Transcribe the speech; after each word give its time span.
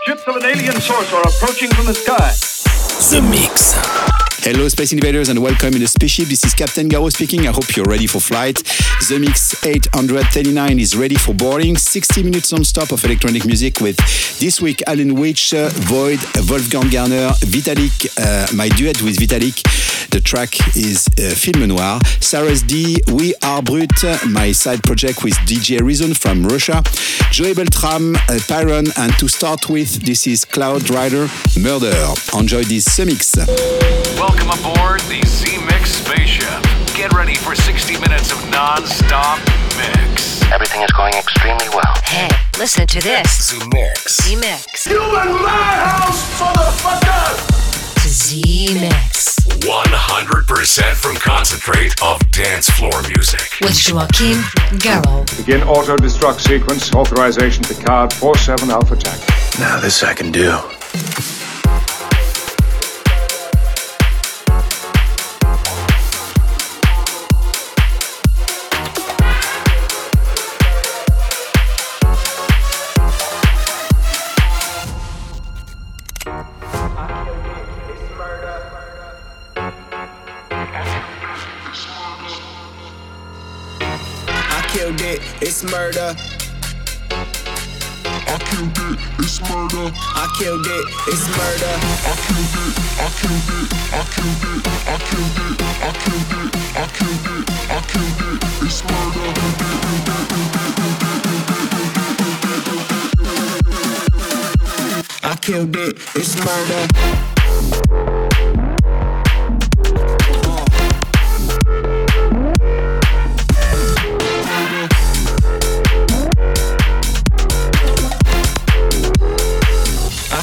Ships 0.00 0.26
of 0.26 0.36
an 0.36 0.44
alien 0.46 0.80
source 0.80 1.12
are 1.12 1.20
approaching 1.20 1.70
from 1.70 1.86
the 1.86 1.94
sky. 1.94 2.32
The 3.10 3.20
Mix. 3.20 4.21
Hello, 4.44 4.66
Space 4.66 4.92
Invaders, 4.92 5.28
and 5.28 5.40
welcome 5.40 5.72
in 5.74 5.78
the 5.78 5.86
spaceship. 5.86 6.26
This 6.26 6.42
is 6.42 6.52
Captain 6.52 6.88
Garraud 6.88 7.12
speaking. 7.12 7.46
I 7.46 7.52
hope 7.52 7.76
you're 7.76 7.86
ready 7.86 8.08
for 8.08 8.18
flight. 8.18 8.56
The 9.08 9.18
Mix 9.20 9.64
839 9.64 10.80
is 10.80 10.96
ready 10.96 11.14
for 11.14 11.32
boarding. 11.32 11.76
60 11.76 12.24
minutes 12.24 12.50
non-stop 12.50 12.90
of 12.90 13.04
electronic 13.04 13.46
music 13.46 13.80
with 13.80 13.96
this 14.40 14.60
week 14.60 14.82
Alan 14.88 15.14
Witch, 15.14 15.54
uh, 15.54 15.68
Void, 15.72 16.18
Wolfgang 16.50 16.90
Gartner, 16.90 17.30
Vitalic, 17.46 18.08
uh, 18.18 18.52
my 18.56 18.68
duet 18.70 19.00
with 19.02 19.16
Vitalic. 19.16 19.62
The 20.10 20.20
track 20.20 20.58
is 20.76 21.06
uh, 21.18 21.34
Film 21.36 21.68
Noir. 21.68 22.00
Sarah's 22.20 22.62
D, 22.62 23.00
We 23.12 23.34
Are 23.44 23.62
Brut, 23.62 24.04
my 24.28 24.50
side 24.50 24.82
project 24.82 25.22
with 25.22 25.34
DJ 25.46 25.80
Reason 25.80 26.14
from 26.14 26.44
Russia. 26.44 26.82
Joey 27.30 27.54
Beltram, 27.54 28.16
uh, 28.16 28.38
Pyron, 28.50 28.92
and 28.98 29.16
to 29.18 29.28
start 29.28 29.68
with, 29.68 30.02
this 30.02 30.26
is 30.26 30.44
Cloud 30.44 30.90
Rider 30.90 31.28
Murder. 31.58 31.94
Enjoy 32.36 32.64
this 32.64 32.98
mix. 32.98 33.36
Welcome 34.32 34.64
aboard 34.64 35.00
the 35.02 35.20
Z 35.26 35.58
Mix 35.66 35.90
spaceship. 35.90 36.62
Get 36.96 37.12
ready 37.12 37.34
for 37.34 37.54
60 37.54 38.00
minutes 38.00 38.32
of 38.32 38.38
non-stop 38.48 39.38
mix. 39.76 40.40
Everything 40.50 40.80
is 40.80 40.90
going 40.92 41.12
extremely 41.12 41.68
well. 41.68 41.94
Hey, 42.04 42.30
listen 42.58 42.86
to 42.86 43.00
this. 43.00 43.50
The 43.50 43.68
Mix. 43.74 44.16
The 44.26 44.36
Mix. 44.36 44.86
You 44.86 45.02
in 45.02 45.32
my 45.42 45.74
house, 45.84 46.40
motherfucker! 46.40 47.98
Z 48.08 48.72
Mix. 48.80 49.38
100% 49.66 50.94
from 50.94 51.16
concentrate 51.16 52.02
of 52.02 52.18
dance 52.30 52.70
floor 52.70 53.02
music. 53.08 53.60
With 53.60 53.86
Joachim 53.86 54.38
Garraud. 54.80 55.36
Begin 55.36 55.62
auto 55.62 55.96
destruct 55.96 56.40
sequence. 56.40 56.90
Authorization 56.94 57.62
to 57.64 57.74
Picard 57.74 58.14
47 58.14 58.70
Alpha 58.70 58.96
Tank. 58.96 59.20
Now 59.58 59.78
this 59.78 60.02
I 60.02 60.14
can 60.14 60.32
do. 60.32 60.58
Killed 84.72 85.00
it, 85.02 85.20
it's 85.42 85.62
murder. 85.64 86.16
I 87.12 88.38
killed 88.48 88.78
it, 88.78 88.98
it's 89.18 89.40
murder. 89.42 89.92
I 90.16 90.26
killed 90.38 90.66
it, 90.66 90.84
it's 91.08 91.28
murder. 91.36 91.76
I 92.08 92.16
killed 92.24 92.56
it, 92.62 92.72
I 92.96 93.12
killed 93.20 93.52
it, 93.52 93.68
I 93.92 94.08
killed 94.08 94.48
it, 94.48 94.64
I 94.72 94.96
killed 95.12 95.42
it, 95.42 95.60
I 95.60 95.92
killed 96.00 96.32
it, 96.40 96.56
I 96.72 96.88
killed 96.96 97.28
it, 97.28 97.44
I 97.68 97.84
killed 97.90 98.22
it, 98.28 98.40
it's 98.62 98.80
murder. 98.88 99.28
I 105.22 105.36
killed 105.36 105.76
it, 105.76 105.98
it's 106.14 106.34
murder. 106.36 108.11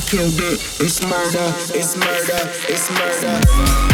Killed 0.09 0.41
it, 0.41 0.59
it's 0.79 1.03
murder, 1.03 1.53
it's 1.77 1.95
murder, 1.95 2.51
it's 2.67 2.89
murder. 2.89 3.88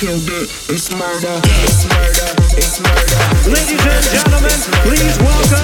Killed 0.00 0.30
it, 0.30 0.48
it's 0.70 0.90
murder, 0.96 1.36
it's 1.44 1.84
murder, 1.84 2.32
it's 2.56 2.80
murder. 2.80 3.20
Ladies 3.52 3.84
and 3.84 4.04
gentlemen, 4.08 4.56
please 4.80 5.18
welcome. 5.20 5.60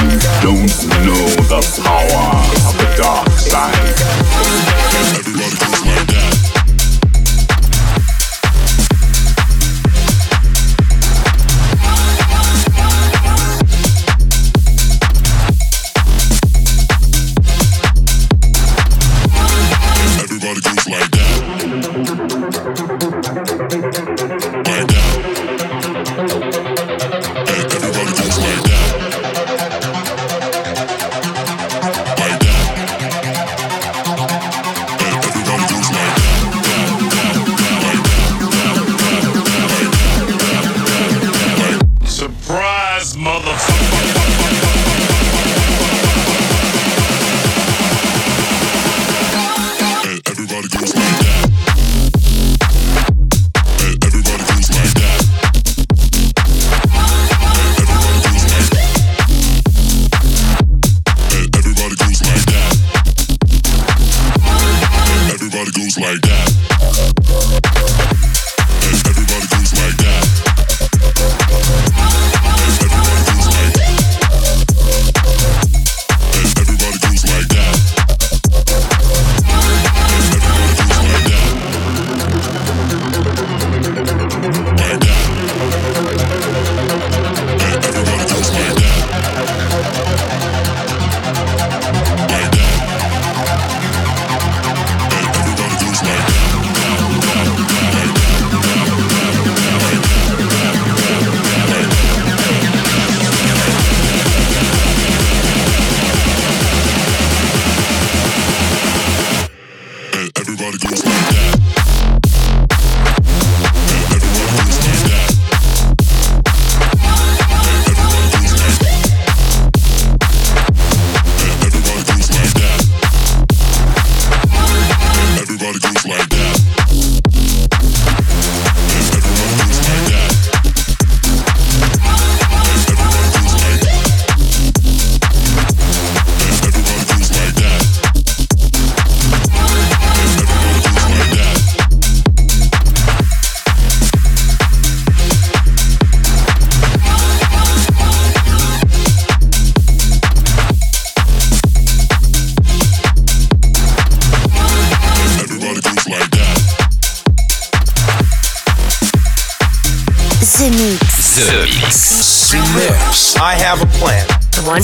You 0.00 0.16
Don't 0.40 0.64
know 1.04 1.28
the 1.44 1.60
power 1.84 2.40
of 2.56 2.72
the 2.72 2.88
dark 2.96 3.28
side. 3.36 3.76
Everybody 4.96 5.69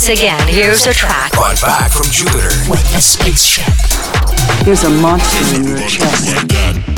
Once 0.07 0.21
again, 0.21 0.47
here's 0.47 0.87
a 0.87 0.95
track 0.95 1.33
brought 1.33 1.61
back 1.63 1.91
from 1.91 2.07
Jupiter 2.13 2.55
with 2.71 2.79
a 2.95 3.01
spaceship. 3.01 3.65
Here's 4.65 4.85
a 4.85 4.91
monster 4.91 5.57
in 5.57 5.65
your 5.65 5.79
chest. 5.89 6.96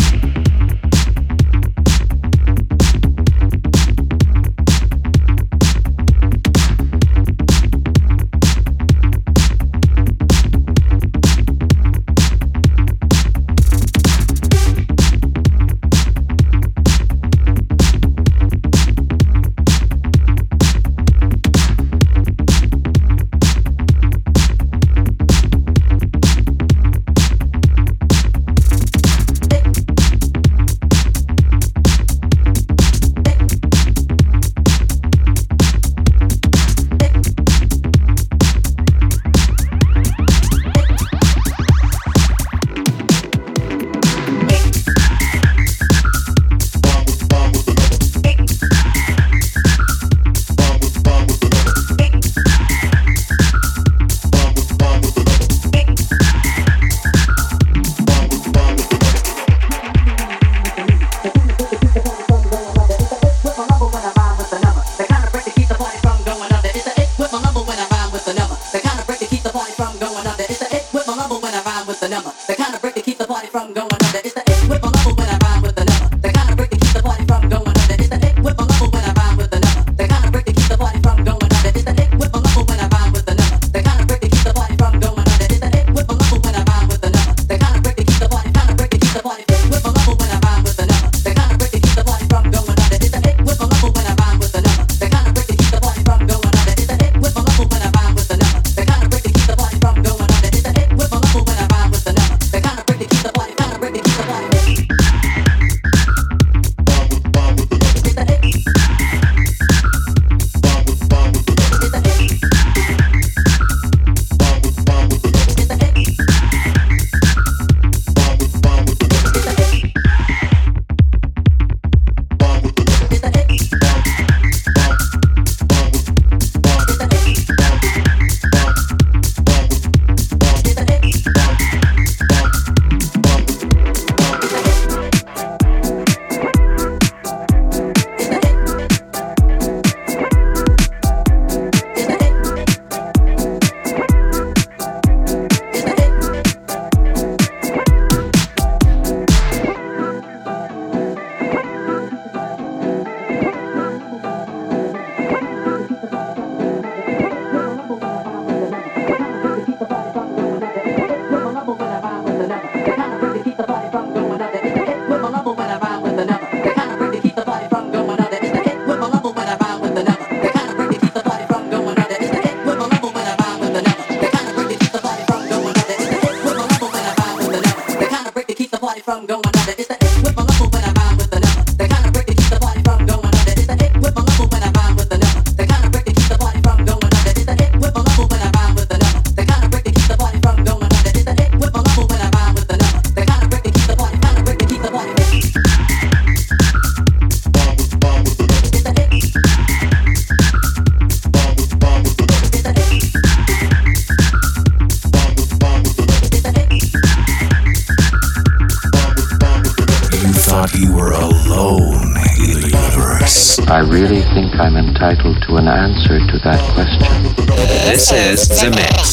Is 218.11 218.49
The 218.49 218.71
Mix. 218.71 219.08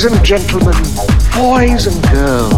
Ladies 0.00 0.16
and 0.16 0.24
gentlemen, 0.24 0.82
boys 1.36 1.86
and 1.86 2.02
girls, 2.10 2.49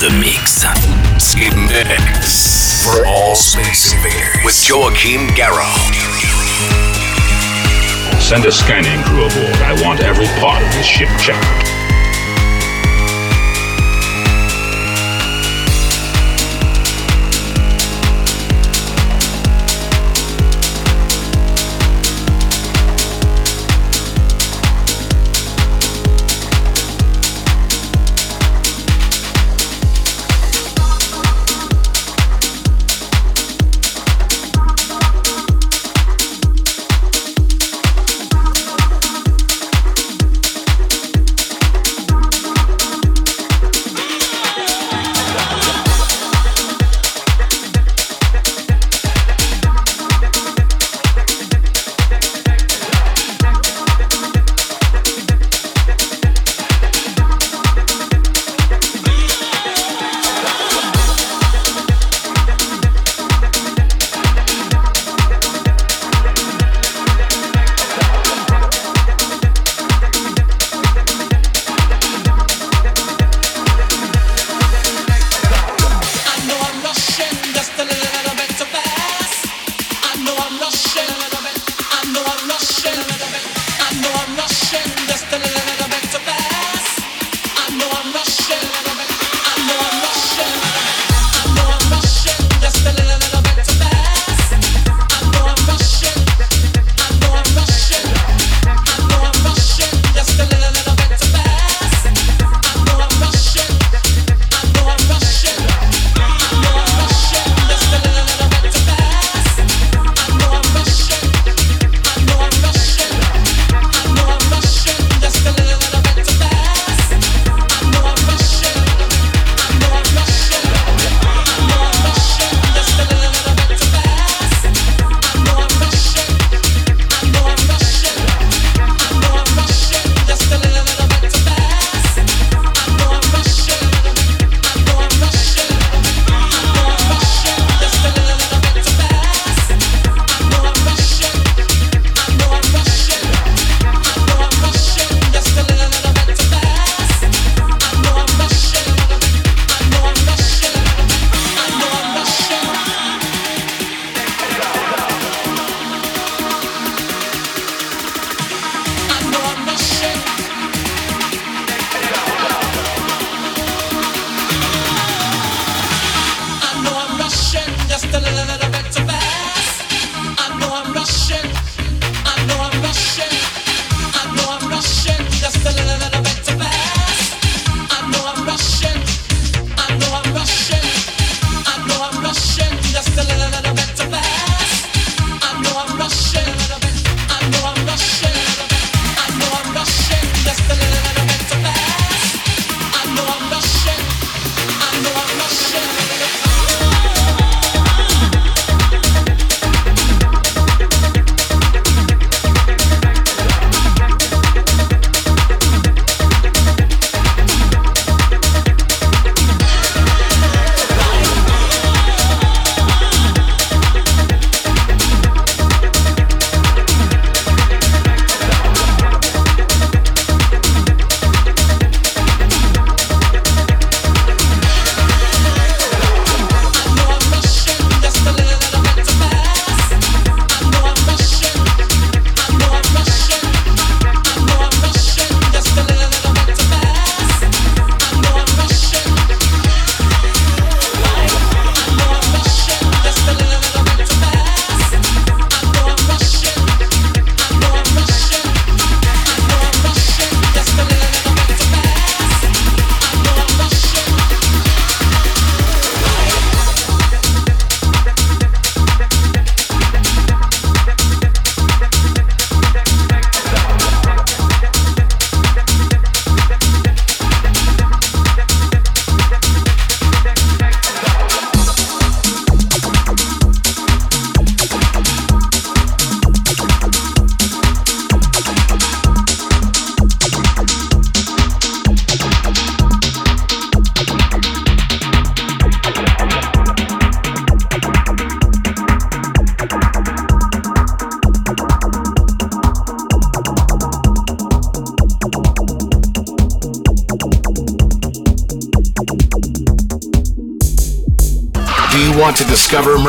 The 0.00 0.10
Mix. 0.10 0.62
Mix 1.44 2.84
for 2.84 3.04
all 3.04 3.34
space 3.34 3.92
invaders 3.92 4.44
with 4.44 4.68
Joachim 4.68 5.26
Garraud. 5.34 5.92
Send 8.20 8.44
a 8.44 8.52
scanning 8.52 9.02
crew 9.02 9.26
aboard. 9.26 9.56
I 9.60 9.76
want 9.82 9.98
every 10.04 10.28
part 10.40 10.62
of 10.62 10.72
this 10.74 10.86
ship 10.86 11.08
checked. 11.18 11.77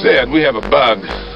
Zed, 0.00 0.30
we 0.30 0.42
have 0.42 0.56
a 0.56 0.60
bug. 0.70 1.31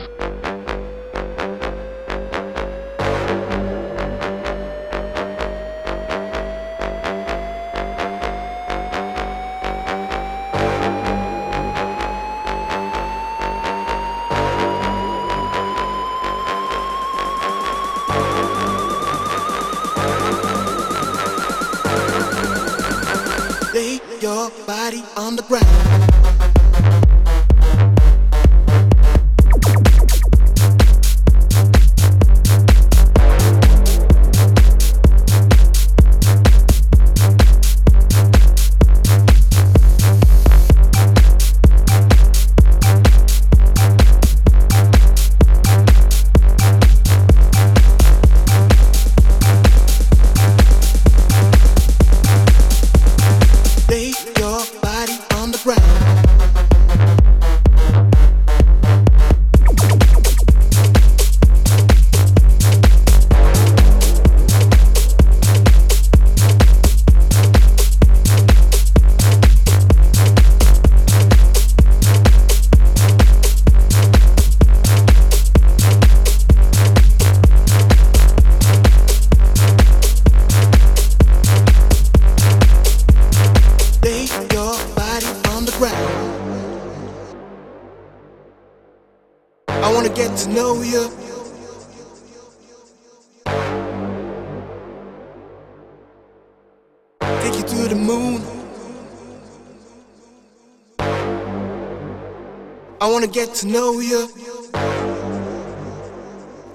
Get 103.37 103.53
to 103.53 103.66
know 103.66 104.01
you. 104.01 104.29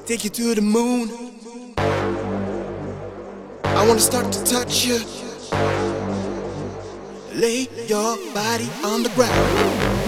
Take 0.06 0.24
you 0.24 0.30
to 0.30 0.54
the 0.54 0.62
moon. 0.62 1.10
I 3.64 3.88
wanna 3.88 4.00
start 4.00 4.32
to 4.32 4.44
touch 4.44 4.86
you. 4.86 5.00
Lay 7.34 7.68
your 7.88 8.16
body 8.36 8.70
on 8.84 9.02
the 9.02 9.10
ground. 9.16 10.01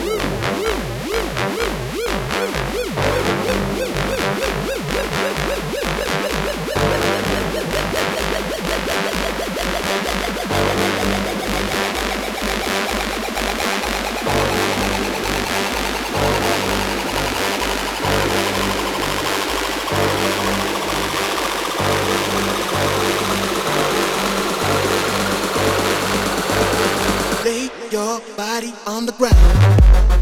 Your 27.94 28.20
body 28.36 28.74
on 28.88 29.06
the 29.06 29.12
ground. 29.12 30.13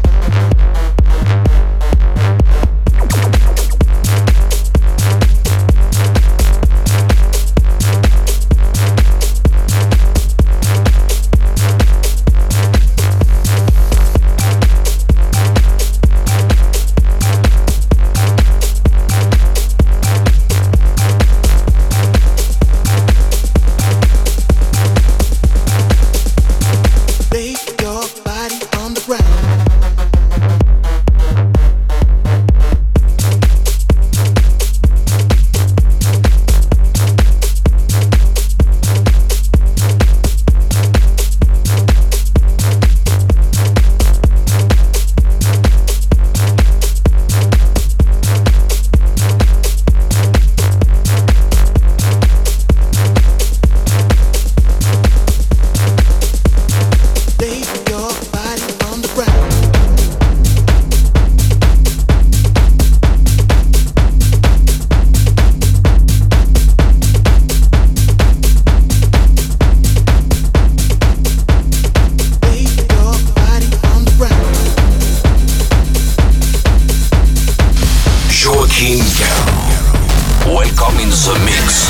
Garraud. 78.82 80.46
Welcome 80.46 80.98
in 80.98 81.10
the 81.10 81.38
mix. 81.44 81.88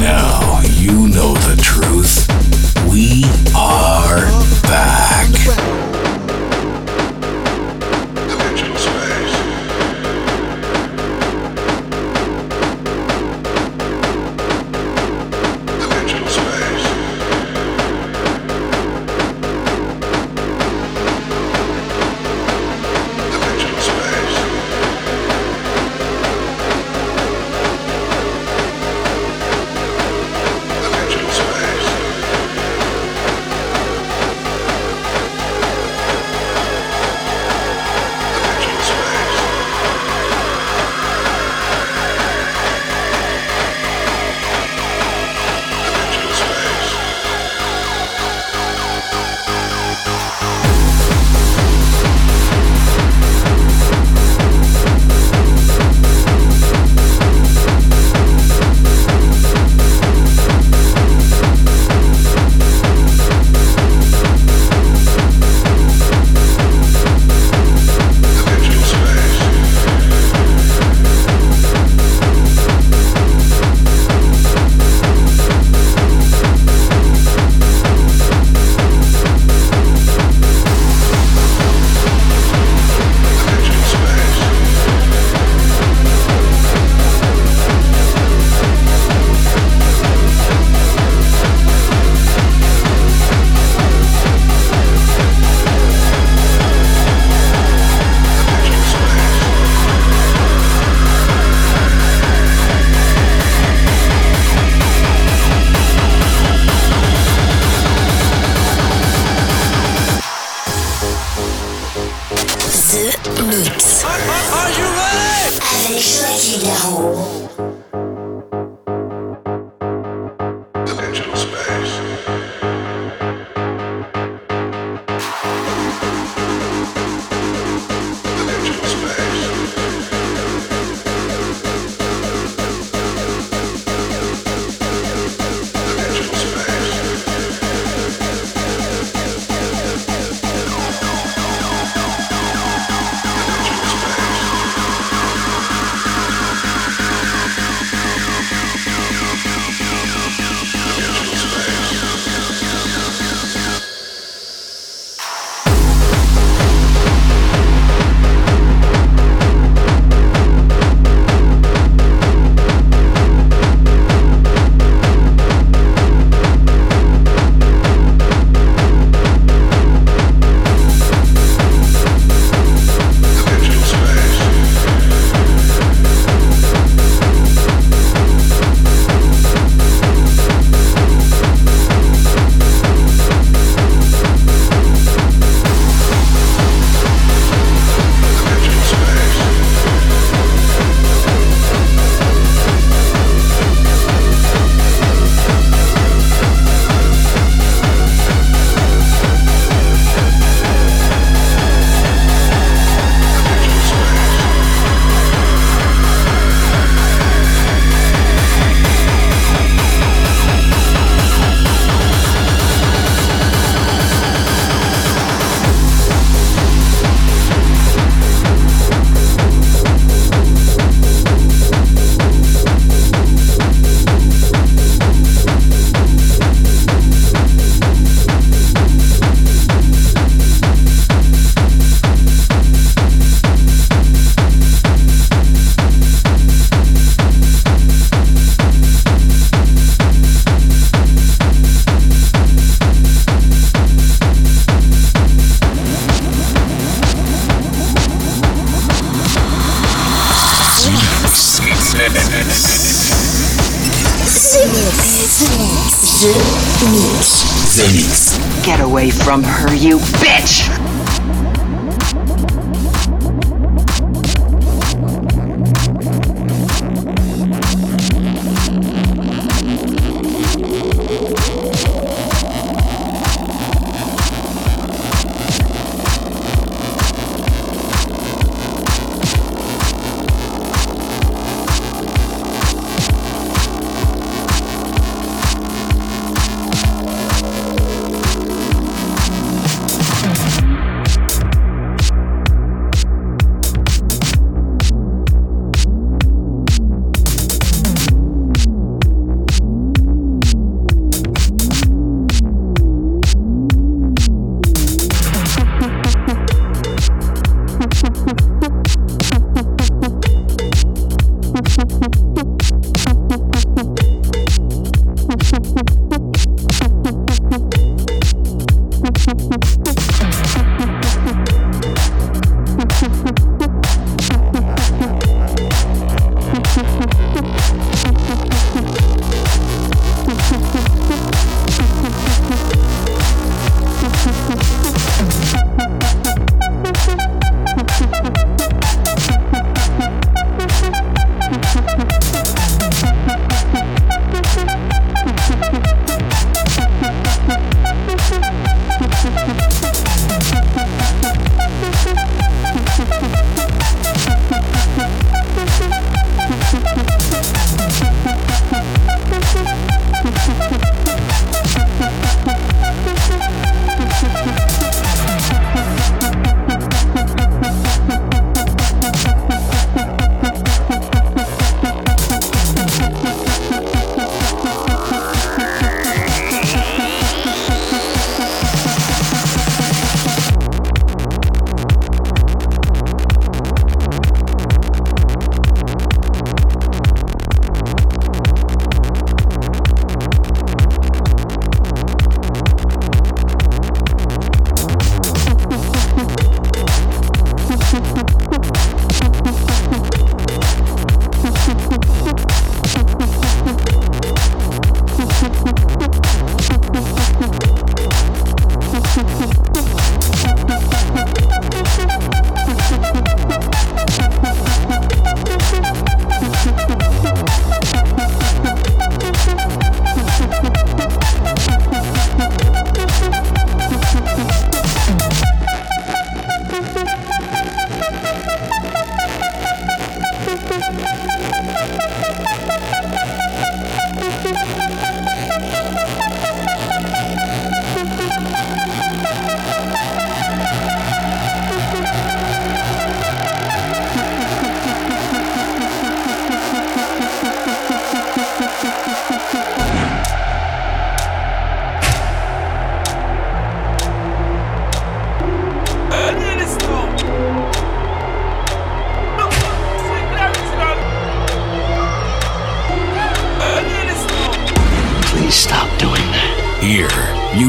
Now 0.00 0.60
you 0.64 1.06
know 1.06 1.34
the 1.34 1.56
truth. 1.62 2.25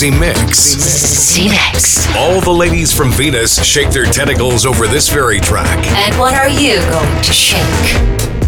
Z-Mix. 0.00 0.56
Z-Mix. 0.56 2.16
All 2.16 2.40
the 2.40 2.50
ladies 2.50 2.90
from 2.90 3.12
Venus 3.12 3.62
shake 3.62 3.90
their 3.90 4.06
tentacles 4.06 4.64
over 4.64 4.86
this 4.86 5.10
very 5.10 5.40
track. 5.40 5.86
And 5.88 6.18
what 6.18 6.32
are 6.32 6.48
you 6.48 6.76
going 6.88 7.22
to 7.22 7.32
shake? 7.34 8.39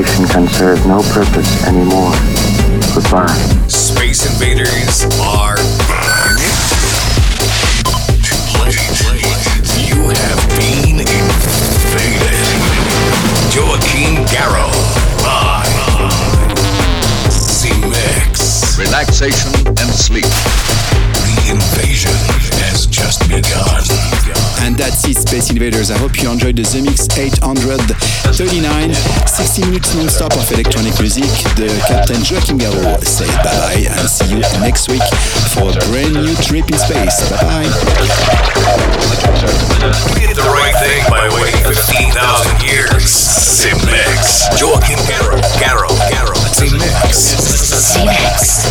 Conversation 0.00 0.26
can 0.28 0.48
serve 0.48 0.86
no 0.86 1.02
purpose 1.12 1.66
anymore. 1.66 2.12
Goodbye. 2.94 3.26
Space 3.68 4.24
Invaders 4.32 5.04
are 5.20 5.56
back. 5.88 6.40
You 9.76 10.08
have 10.08 10.40
been 10.56 11.00
invaded. 11.00 12.48
Joachim 13.52 14.24
Garraud. 14.32 14.72
Live. 15.22 16.52
Z-Mix. 17.30 18.78
Relaxation 18.78 19.59
Space 25.40 25.56
Invaders. 25.56 25.90
I 25.90 25.96
hope 25.96 26.20
you 26.20 26.30
enjoyed 26.30 26.56
the 26.56 26.62
Zemix 26.62 27.08
839, 27.16 28.92
60 28.92 29.64
minutes 29.64 29.94
non-stop 29.94 30.36
of 30.36 30.44
electronic 30.52 30.92
music. 31.00 31.24
The 31.56 31.72
Captain 31.88 32.20
Joachim 32.20 32.58
Garraud 32.60 33.00
say 33.08 33.24
bye-bye 33.40 33.88
and 33.88 34.04
see 34.04 34.36
you 34.36 34.40
next 34.60 34.92
week 34.92 35.00
for 35.56 35.72
a 35.72 35.80
brand 35.88 36.12
new 36.12 36.36
trip 36.44 36.68
in 36.68 36.76
space. 36.76 37.24
Bye-bye. 37.32 37.72
Did 40.20 40.36
the 40.36 40.44
right 40.44 40.76
thing 40.76 41.08
by 41.08 41.24
waiting 41.40 41.64
15,000 41.64 42.60
years. 42.60 43.08
Z-Mix. 43.08 44.44
Joachim 44.60 45.00
Garraud. 45.08 45.40
Garraud. 45.56 45.96
Garraud. 46.12 46.36
Z-Mix. 46.52 47.40
Z-Mix. 47.96 48.68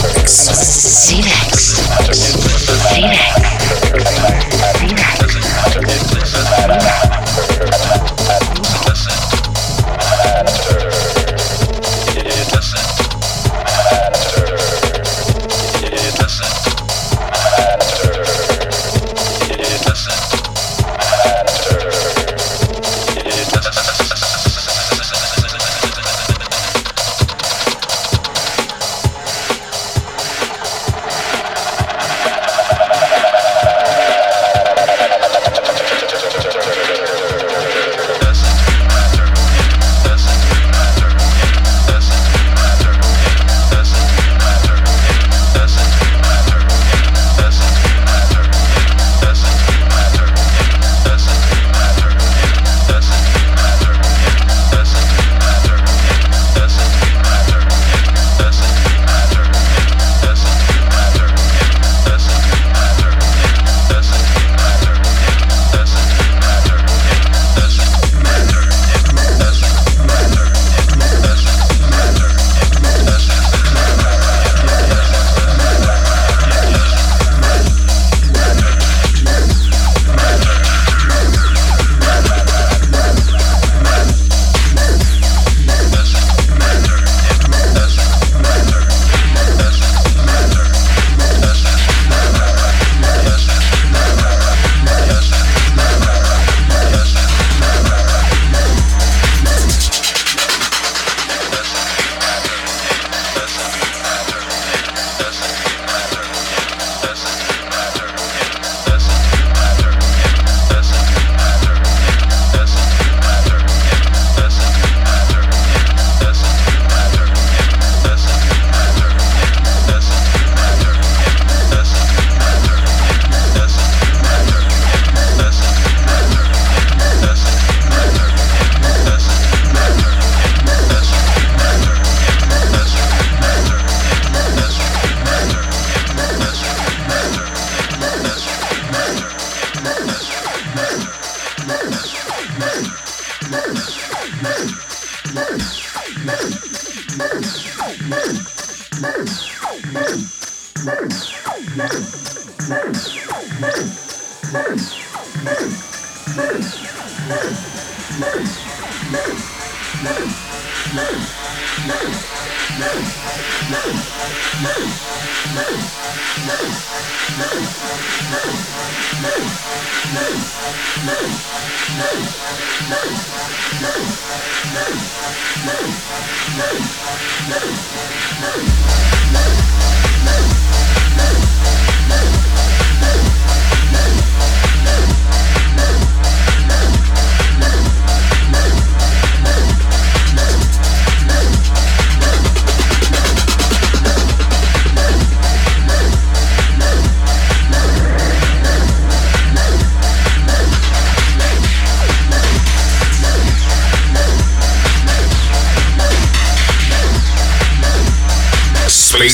Z-Mix. 1.09 2.88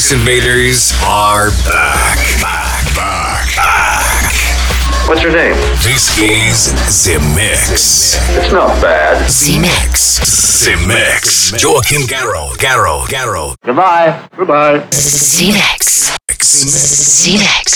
Space 0.05 0.19
Invaders 0.19 0.93
are 1.03 1.49
back. 1.65 2.17
Back, 2.39 2.95
back, 2.95 3.55
back. 3.55 5.07
What's 5.07 5.23
your 5.23 5.31
name? 5.31 5.55
This 5.81 6.15
is 6.19 7.05
The 7.05 7.17
Mix. 7.33 8.15
It's 8.37 8.51
not 8.53 8.79
bad. 8.81 9.17
The 9.27 9.59
Mix. 9.59 10.63
The 10.63 10.75
Mix. 10.87 11.51
Joachim 11.59 12.03
Garraud, 12.03 12.57
Garraud, 12.57 13.07
Garraud. 13.07 13.55
Goodbye. 13.63 14.29
Goodbye. 14.37 14.77
The 14.77 15.51
Mix. 15.53 16.15
The 16.27 17.37
Mix. 17.39 17.74